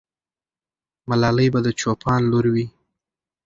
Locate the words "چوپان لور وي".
1.79-2.65